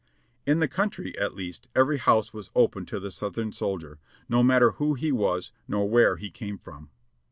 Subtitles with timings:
[0.47, 4.71] In the country, at least, every house was open to the Southern soldier, no matter
[4.71, 6.89] who he was nor where he came from.